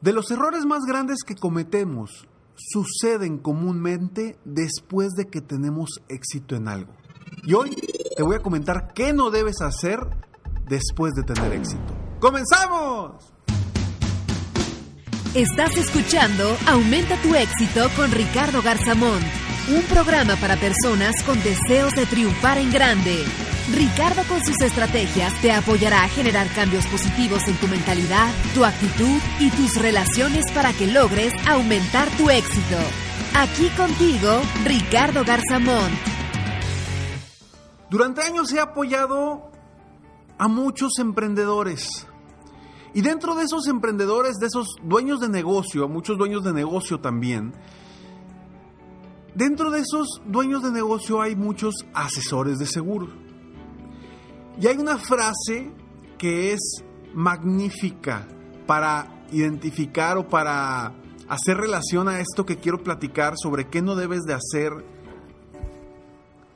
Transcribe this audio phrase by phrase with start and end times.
[0.00, 6.68] De los errores más grandes que cometemos suceden comúnmente después de que tenemos éxito en
[6.68, 6.94] algo.
[7.44, 7.76] Y hoy
[8.16, 10.00] te voy a comentar qué no debes hacer
[10.66, 11.94] después de tener éxito.
[12.18, 13.34] ¡Comenzamos!
[15.34, 19.20] Estás escuchando Aumenta tu éxito con Ricardo Garzamón,
[19.68, 23.22] un programa para personas con deseos de triunfar en grande.
[23.72, 29.20] Ricardo con sus estrategias te apoyará a generar cambios positivos en tu mentalidad, tu actitud
[29.38, 32.76] y tus relaciones para que logres aumentar tu éxito.
[33.36, 35.90] Aquí contigo, Ricardo Garzamón.
[37.90, 39.52] Durante años he apoyado
[40.36, 42.08] a muchos emprendedores.
[42.92, 47.54] Y dentro de esos emprendedores, de esos dueños de negocio, muchos dueños de negocio también,
[49.36, 53.29] dentro de esos dueños de negocio hay muchos asesores de seguro.
[54.60, 55.72] Y hay una frase
[56.18, 58.28] que es magnífica
[58.66, 60.92] para identificar o para
[61.28, 64.72] hacer relación a esto que quiero platicar sobre qué no debes de hacer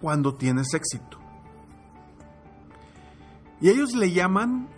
[0.02, 1.18] cuando tienes éxito.
[3.62, 4.68] Y ellos le llaman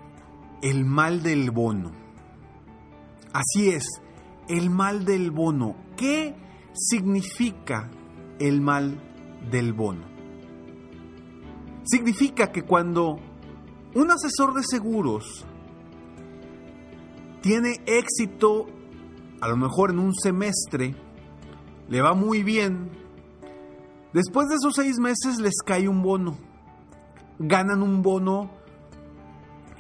[0.63, 1.91] el mal del bono.
[3.33, 3.85] Así es,
[4.49, 5.75] el mal del bono.
[5.97, 6.37] ¿Qué
[6.75, 7.91] significa
[8.39, 9.01] el mal
[9.51, 10.16] del bono?
[11.87, 13.19] Significa que cuando
[13.95, 15.47] un asesor de seguros
[17.43, 18.67] tiene éxito,
[19.41, 20.97] a lo mejor en un semestre,
[21.89, 22.91] le va muy bien,
[24.13, 26.37] después de esos seis meses les cae un bono.
[27.39, 28.51] Ganan un bono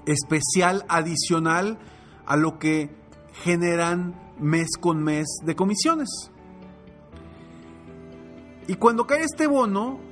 [0.06, 1.78] especial adicional
[2.24, 2.94] a lo que
[3.42, 6.08] generan mes con mes de comisiones.
[8.68, 10.05] Y cuando cae este bono,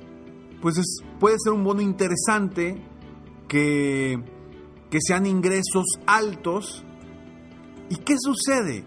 [0.65, 0.81] pues
[1.19, 2.81] puede ser un bono interesante,
[3.47, 4.19] que,
[4.89, 6.83] que sean ingresos altos.
[7.87, 8.83] ¿Y qué sucede?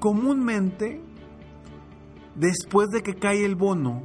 [0.00, 1.00] Comúnmente,
[2.34, 4.02] después de que cae el bono,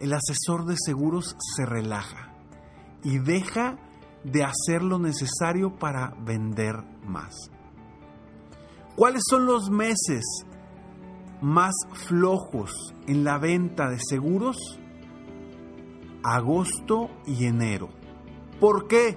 [0.00, 2.34] el asesor de seguros se relaja
[3.04, 3.78] y deja
[4.24, 7.32] de hacer lo necesario para vender más.
[8.96, 10.24] ¿Cuáles son los meses
[11.40, 11.76] más
[12.08, 12.72] flojos
[13.06, 14.56] en la venta de seguros?
[16.28, 17.88] Agosto y enero.
[18.58, 19.16] ¿Por qué?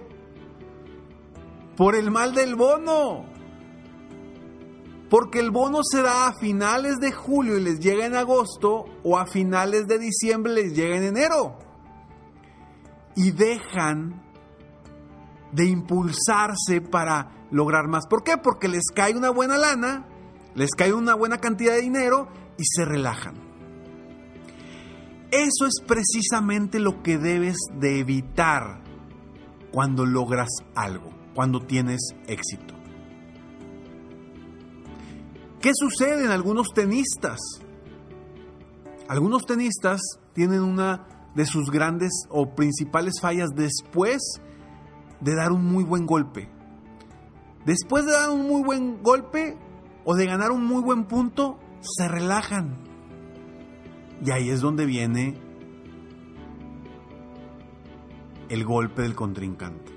[1.75, 3.25] Por el mal del bono.
[5.09, 9.17] Porque el bono se da a finales de julio y les llega en agosto o
[9.17, 11.57] a finales de diciembre les llega en enero.
[13.15, 14.21] Y dejan
[15.51, 18.05] de impulsarse para lograr más.
[18.05, 18.37] ¿Por qué?
[18.37, 20.05] Porque les cae una buena lana,
[20.53, 22.27] les cae una buena cantidad de dinero
[22.59, 23.48] y se relajan.
[25.31, 28.81] Eso es precisamente lo que debes de evitar
[29.71, 32.73] cuando logras algo, cuando tienes éxito.
[35.61, 37.37] ¿Qué sucede en algunos tenistas?
[39.07, 40.01] Algunos tenistas
[40.33, 44.19] tienen una de sus grandes o principales fallas después
[45.21, 46.49] de dar un muy buen golpe.
[47.65, 49.57] Después de dar un muy buen golpe
[50.05, 52.88] o de ganar un muy buen punto, se relajan.
[54.25, 55.35] Y ahí es donde viene
[58.49, 59.91] el golpe del contrincante.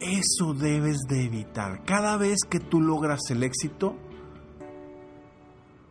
[0.00, 1.82] Eso debes de evitar.
[1.84, 3.96] Cada vez que tú logras el éxito,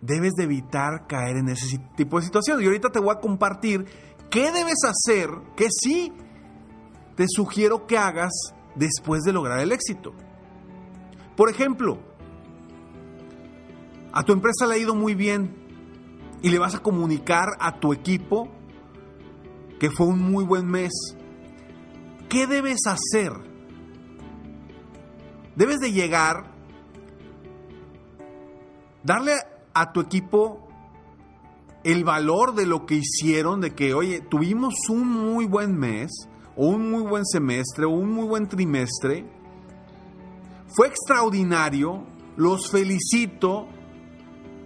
[0.01, 2.61] debes de evitar caer en ese tipo de situación.
[2.61, 3.85] Y ahorita te voy a compartir
[4.33, 6.11] ¿Qué debes hacer que sí
[7.15, 8.31] te sugiero que hagas
[8.73, 10.11] después de lograr el éxito?
[11.37, 11.99] Por ejemplo,
[14.13, 15.55] a tu empresa le ha ido muy bien
[16.41, 18.49] y le vas a comunicar a tu equipo
[19.79, 20.93] que fue un muy buen mes.
[22.29, 23.33] ¿Qué debes hacer?
[25.55, 26.53] Debes de llegar
[29.03, 29.33] darle
[29.73, 30.67] a tu equipo
[31.83, 36.11] el valor de lo que hicieron, de que, oye, tuvimos un muy buen mes,
[36.55, 39.25] o un muy buen semestre, o un muy buen trimestre.
[40.69, 42.05] Fue extraordinario,
[42.37, 43.67] los felicito,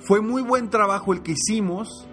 [0.08, 2.08] fue muy buen trabajo el que hicimos.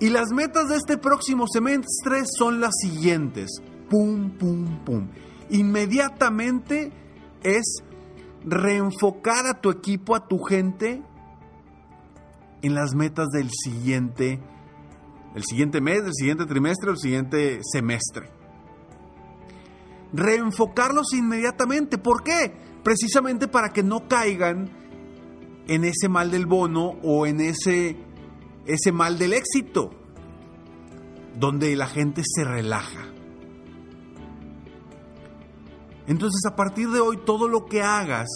[0.00, 3.50] Y las metas de este próximo semestre son las siguientes.
[3.88, 5.08] Pum, pum, pum.
[5.50, 6.90] Inmediatamente
[7.44, 7.84] es
[8.44, 11.02] reenfocar a tu equipo, a tu gente,
[12.62, 14.40] en las metas del siguiente,
[15.36, 18.28] el siguiente mes, del siguiente trimestre, el siguiente semestre.
[20.12, 21.96] Reenfocarlos inmediatamente.
[21.96, 22.52] ¿Por qué?
[22.82, 24.79] Precisamente para que no caigan
[25.66, 27.96] en ese mal del bono o en ese,
[28.66, 29.90] ese mal del éxito,
[31.38, 33.06] donde la gente se relaja.
[36.06, 38.28] Entonces a partir de hoy todo lo que hagas,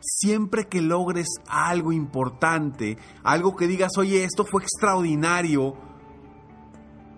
[0.00, 5.74] siempre que logres algo importante, algo que digas, oye, esto fue extraordinario,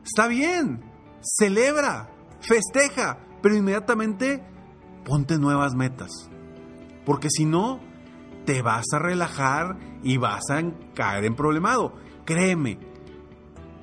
[0.04, 0.82] está bien,
[1.20, 2.10] celebra,
[2.40, 4.42] festeja, pero inmediatamente
[5.04, 6.10] ponte nuevas metas.
[7.04, 7.80] Porque si no,
[8.44, 10.62] te vas a relajar y vas a
[10.94, 11.94] caer en problemado.
[12.24, 12.78] Créeme,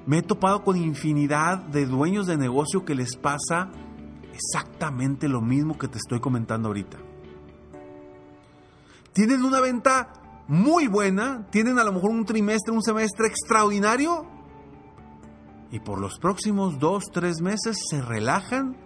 [0.05, 3.69] me he topado con infinidad de dueños de negocio que les pasa
[4.33, 6.97] exactamente lo mismo que te estoy comentando ahorita.
[9.13, 10.13] Tienen una venta
[10.47, 14.25] muy buena, tienen a lo mejor un trimestre, un semestre extraordinario
[15.71, 18.77] y por los próximos dos, tres meses se relajan,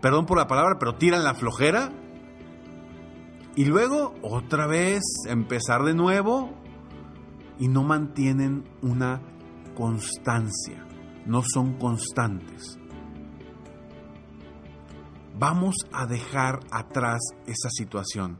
[0.00, 1.90] perdón por la palabra, pero tiran la flojera
[3.56, 6.50] y luego otra vez empezar de nuevo
[7.58, 9.20] y no mantienen una
[9.74, 10.86] constancia,
[11.26, 12.78] no son constantes
[15.38, 18.38] vamos a dejar atrás esa situación.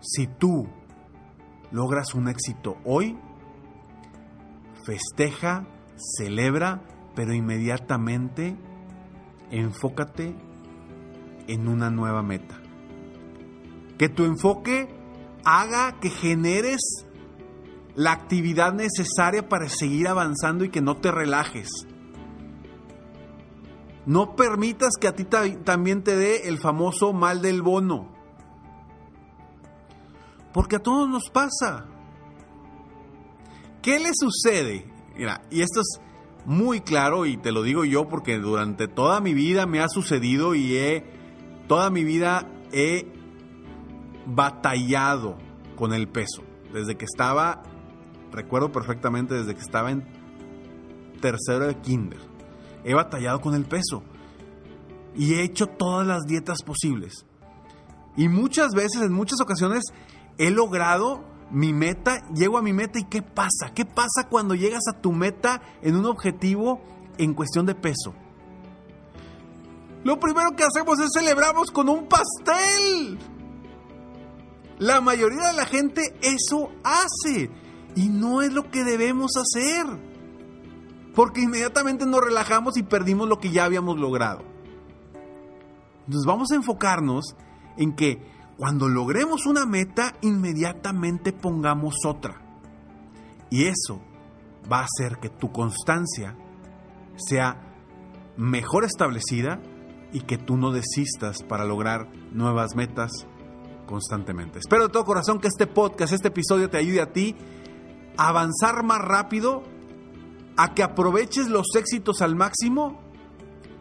[0.00, 0.68] Si tú
[1.70, 3.18] logras un éxito hoy,
[4.84, 5.66] festeja,
[6.16, 6.82] celebra,
[7.14, 8.56] pero inmediatamente
[9.50, 10.36] enfócate
[11.48, 12.60] en una nueva meta.
[13.98, 14.88] Que tu enfoque
[15.44, 16.80] haga que generes
[17.94, 21.68] la actividad necesaria para seguir avanzando y que no te relajes
[24.08, 28.08] no permitas que a ti también te dé el famoso mal del bono.
[30.54, 31.84] Porque a todos nos pasa.
[33.82, 34.90] ¿Qué le sucede?
[35.14, 36.00] Mira, y esto es
[36.46, 40.54] muy claro y te lo digo yo porque durante toda mi vida me ha sucedido
[40.54, 41.04] y he,
[41.66, 43.12] toda mi vida he
[44.28, 45.36] batallado
[45.76, 46.42] con el peso.
[46.72, 47.62] Desde que estaba,
[48.30, 50.04] recuerdo perfectamente, desde que estaba en
[51.20, 52.38] tercero de kinder
[52.84, 54.02] he batallado con el peso
[55.14, 57.26] y he hecho todas las dietas posibles.
[58.16, 59.84] Y muchas veces, en muchas ocasiones,
[60.38, 63.72] he logrado mi meta, llego a mi meta y ¿qué pasa?
[63.74, 66.80] ¿Qué pasa cuando llegas a tu meta en un objetivo
[67.16, 68.14] en cuestión de peso?
[70.04, 73.18] Lo primero que hacemos es celebramos con un pastel.
[74.78, 77.50] La mayoría de la gente eso hace
[77.96, 79.86] y no es lo que debemos hacer
[81.18, 84.44] porque inmediatamente nos relajamos y perdimos lo que ya habíamos logrado.
[86.06, 87.34] Entonces vamos a enfocarnos
[87.76, 88.22] en que
[88.56, 92.40] cuando logremos una meta, inmediatamente pongamos otra.
[93.50, 94.00] Y eso
[94.70, 96.36] va a hacer que tu constancia
[97.16, 97.60] sea
[98.36, 99.60] mejor establecida
[100.12, 103.10] y que tú no desistas para lograr nuevas metas
[103.88, 104.60] constantemente.
[104.60, 107.34] Espero de todo corazón que este podcast, este episodio te ayude a ti
[108.16, 109.64] a avanzar más rápido
[110.56, 113.00] a que aproveches los éxitos al máximo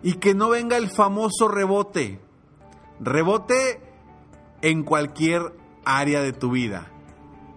[0.02, 2.22] y que no venga el famoso rebote.
[3.00, 3.82] Rebote
[4.62, 5.54] en cualquier
[5.86, 6.92] área de tu vida.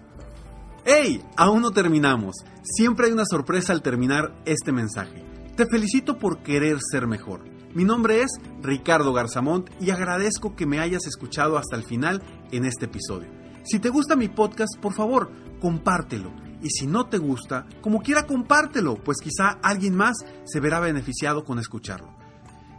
[0.85, 1.25] ¡Hey!
[1.37, 2.37] Aún no terminamos.
[2.63, 5.34] Siempre hay una sorpresa al terminar este mensaje.
[5.57, 7.45] Te felicito por querer ser mejor.
[7.75, 12.65] Mi nombre es Ricardo Garzamont y agradezco que me hayas escuchado hasta el final en
[12.65, 13.29] este episodio.
[13.63, 15.31] Si te gusta mi podcast, por favor,
[15.61, 16.33] compártelo.
[16.61, 21.45] Y si no te gusta, como quiera compártelo, pues quizá alguien más se verá beneficiado
[21.45, 22.13] con escucharlo.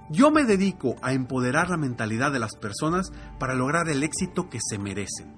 [0.09, 4.59] Yo me dedico a empoderar la mentalidad de las personas para lograr el éxito que
[4.61, 5.33] se merecen.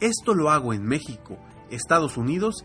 [0.00, 1.38] Esto lo hago en México,
[1.70, 2.64] Estados Unidos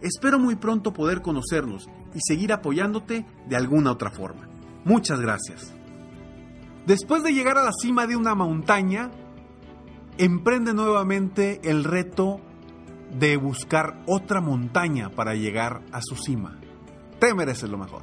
[0.00, 4.48] Espero muy pronto poder conocernos y seguir apoyándote de alguna otra forma.
[4.84, 5.74] Muchas gracias.
[6.86, 9.10] Después de llegar a la cima de una montaña,
[10.18, 12.40] emprende nuevamente el reto
[13.18, 16.58] de buscar otra montaña para llegar a su cima.
[17.18, 18.02] Te mereces lo mejor.